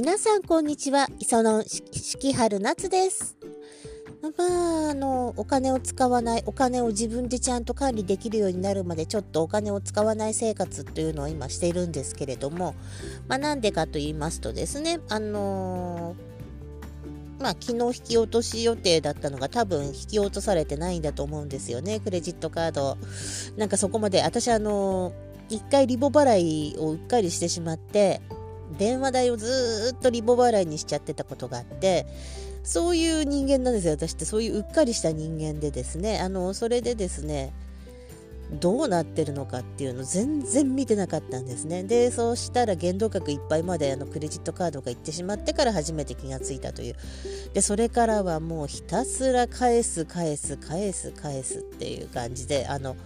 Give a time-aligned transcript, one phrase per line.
[0.00, 1.82] 皆さんこんにちは磯野四
[2.18, 3.36] 季春夏です
[4.22, 12.76] まああのお金を使わないお金を自分でちゃんと管理できるようになるまでちょっとお金を使わない生活というのを今しているんですけれども
[13.26, 16.14] まあなんでかと言いますとですねあの
[17.40, 22.98] まあ、昨日引き落とし予定だったのが多分引き落とされてないんだと思うんですよね、クレジットカード。
[23.56, 25.12] なんかそこまで、私あの、
[25.48, 28.20] 一回リボ払いをうっかりしてしまって、
[28.76, 32.06] 電話代をずっとリボ払いにしちゃってたことがあって
[32.64, 33.94] そういう人間なんですよ。
[33.94, 36.20] 私ってそういううっかりした人間でですね。
[36.20, 37.54] あのそれでですね
[38.50, 41.82] どうなってるのかっていうの全然見てなかったんですね。
[41.82, 46.96] でそうしたら限度額いっぱいまであのクレジットカードが行ってしまってから初めて気がついたという。
[47.52, 52.96] でそれからはもうひたすら返す返す返す返すっていう感じであの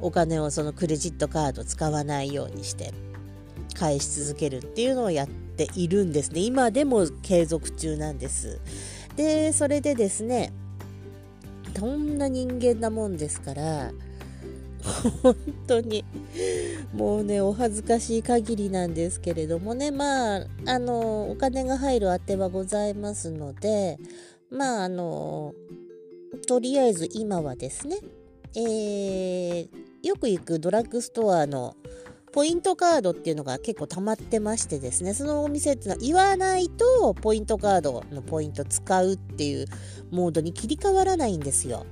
[0.00, 3.09] お金をそのクレジットカード使わないようにして。
[3.74, 6.40] 返し続けるっていうのをやっているんですね。
[6.40, 8.60] 今でも継続中なんです。
[9.16, 10.52] でそれでですね
[11.74, 13.92] どんな人間なもんですから
[15.22, 15.36] 本
[15.66, 16.04] 当に
[16.94, 23.98] もうねお恥ずかしい限りなんですけれどもねまああのお金が入るあてはございますので
[24.50, 25.54] まああの
[26.46, 27.98] とりあえず今はですね
[28.56, 29.68] えー、
[30.02, 31.76] よく行くドラッグストアの
[32.32, 39.66] ポイントカードっていうのが結構たまってましてですねそのお店っていうのは言わないとポイントカードのポイント使うっていう
[40.10, 41.86] モードに切り替わらないんですよ。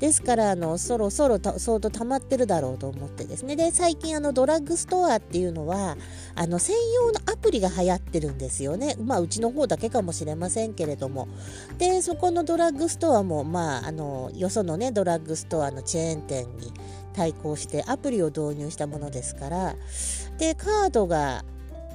[0.00, 3.54] ですからあのそろそろ相当溜まってるだろうと思ってですね。
[3.54, 5.98] で最近あのドラッグストアっていうのは
[6.34, 8.96] あの専用のアプリが流行ってるんですよね。
[8.98, 11.28] まあうちの方だけかもしれませんけれども。
[11.76, 16.72] でそこのドラッグストアもまああのよそのねドラッグストアのチェーン店に
[17.12, 19.76] 対抗してアプリを導入したものですから。
[20.38, 21.44] でカードが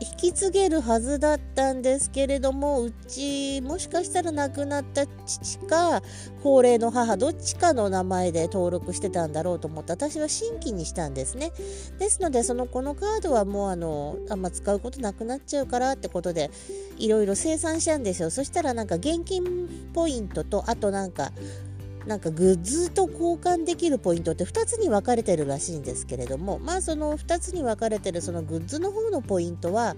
[0.00, 6.02] 引き継げるはずだったんですけれどもうちもしかしたら亡くなった父か
[6.42, 11.52] 高齢の母どっちかの名前で登録してたんだろうと思って私は新規にしたんですね。
[11.98, 16.50] ですのでそのこのカードはもうあのあんま使うことなくなっちゃうからってことで
[16.96, 18.30] いろいろ生産したんですよ。
[18.30, 21.32] そしたらなんか現金ポイントとあとなんか
[22.08, 29.94] なんかグッズと交換できるポイントって2つに分かれてるらしいんですけれどもまあその2つに分かれてるそのグッズの方のポイントは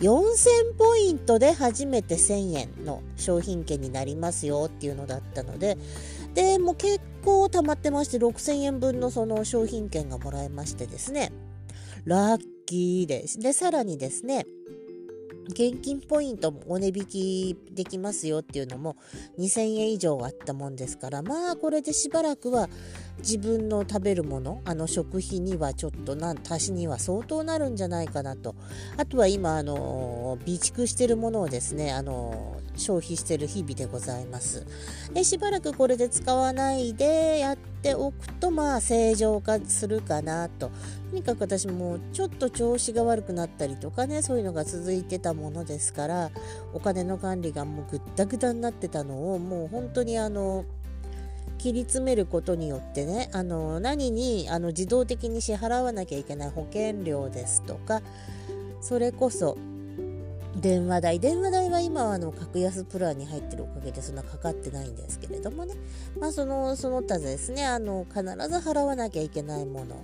[0.00, 5.78] 4000ポイントで初めて1000円の商品券になりますよっていうのだったので
[6.34, 11.32] でも結構貯まってまして6000円分のその商品券がもらえましてですね。
[12.04, 13.40] ラッキーです。
[13.40, 14.46] でさらにですね
[15.48, 18.96] 現金ポイントもお値引きできますよっていうのも
[19.38, 22.68] 2000円以上あったもんですからまあこれでしばらくは
[23.18, 28.54] 自分の食べるものあの食費にはちょっとな足しには相当なるんじゃないかなと。
[28.96, 34.66] あとは今あの備蓄してるものをですねあの消費してる日々でございます。
[35.12, 40.70] でしばらくこれで使わないでやっておくとまあ正常化するかなと。
[41.10, 46.30] とにかく私もちょっと調子が悪くなったりとかねそういうのが続いてたものですから
[46.74, 50.64] お金の管理がもうぐったぐたになってたのをもう本当にあの
[51.58, 58.02] 切り詰めることによってねあの何にあの自動的に支払わなきゃいけない保険料ですとか
[58.80, 59.56] それこそ
[60.60, 61.20] 電話代。
[61.20, 65.74] 電話代は今はあの格安プランに入ってるおかげでそんなかかってないんですけれどもね。
[66.18, 70.02] まあそのその他ですねあの必ず払わなきゃいけないもの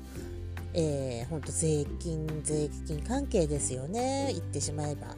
[0.74, 4.28] えー、ほんと税金税金関係ですよね。
[4.32, 5.16] 言ってしまえば。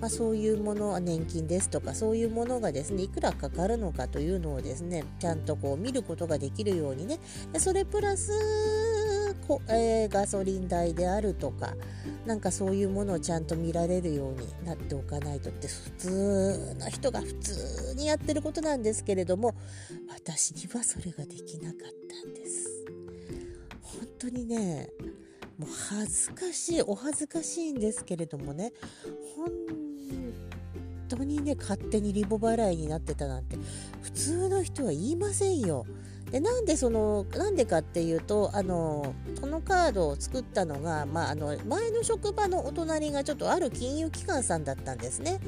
[0.00, 7.18] まあ、そういうもの年金ですとかそういうものがですねいくらかかるのかというのをですねちゃんとこう見ることができるようにね。
[7.52, 8.32] でそれプラス
[9.46, 11.74] こ、えー、ガソリン代であるとか
[12.26, 19.54] なんかそういうものをちゃんと見られるようになっておかないとって普通の人が普通にやってることなんですけれども
[20.08, 21.80] 私にはそれができなかっ
[22.22, 22.84] たんです。
[23.82, 24.88] 本当にね
[25.58, 28.72] もう恥ずかしいお恥ずかしいんですけれどもね
[29.36, 29.50] 本
[31.08, 33.56] 当にね勝手にリボ払いになってたなんて
[34.02, 35.86] 普通の人は言いませんよ。
[36.34, 45.38] でなんでそのなんでかっていうとあのこのカードを作ったのが、まあ、あの前の職場のお隣がちょっとある金融機関さんだったんですね。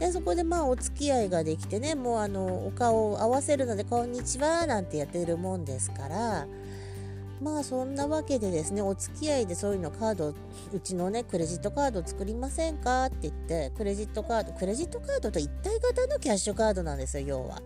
[0.00, 6.48] でそこでまあお付き合いができてねもうあのお顔を合わせるので「こんにちは」なんてやってるもんですから。
[7.40, 10.34] まあそんなわけでですねお付き合いでそういうのカード
[10.72, 17.60] うちのねクレジットカード作りませんかって言ってクレジットカードクレジットカードと一体型のキャッシュカードなんですよ要は。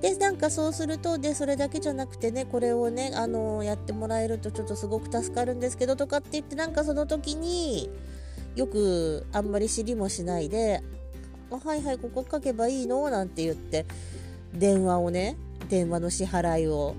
[0.00, 7.90] でなんかそうするとでそれだけじゃなくてねこれをねあのやってもらえるとちょっとすごく助かるんですけどとかって言ってなんかその時に
[8.54, 10.82] よくあんまり知りもしないで
[11.50, 13.08] あはいはいここ書けばいいの？
[13.08, 13.86] なんて言って
[14.52, 15.36] 電話をね
[15.68, 16.94] 電話の支払いを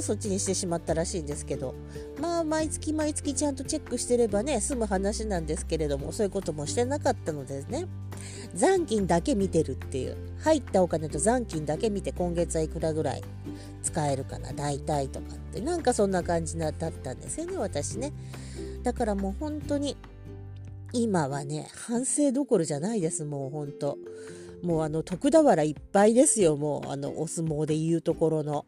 [0.00, 1.74] そっちにしてしまったらしいんですけど
[2.20, 7.86] まあ毎月毎月ちゃんとチェックしてればね済む話なんですけれどもそういうこともしてなかったのでね
[8.54, 10.16] 残金だけ見てるっていう。
[10.46, 13.22] 入ったお金と残金だけ見て今月はいくらぐらい
[13.82, 15.60] 使えるかな大体とかって。
[15.60, 18.12] なんかそんな感じだったんですよね私ね。
[18.84, 19.96] だからもう本当に
[20.92, 23.24] 今はね反省どころじゃないです。
[23.24, 23.98] もう本当。
[24.62, 26.56] もうあの徳俵いっぱいですよ。
[26.56, 28.66] もうあのお相撲でいうところの。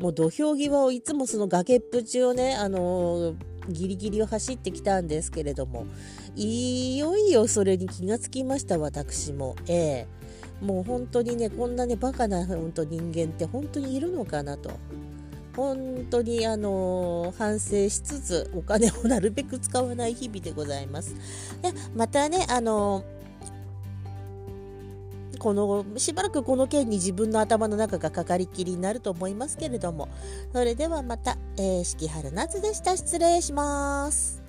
[0.00, 3.34] もう土俵際をいつもその崖っぷちをねあの
[3.72, 5.86] ギリギリを走ってきたんですけれども
[6.36, 9.56] いよいよそれに気がつきました私も。
[9.66, 10.20] ええ。
[10.60, 14.70] もう本当にねこんなねバカな本当人間って本当にいるのかなと。
[15.56, 21.14] 本当にあの反省しつつお金をなるべく使わない日々でございます。
[21.62, 23.04] でまたねあの
[25.40, 30.08] このしばらくこの件に自分の頭の中がかかりきりになると思いますけれども。
[30.52, 32.96] それではまた、えー、四季春夏でした。
[32.96, 34.39] 失礼します。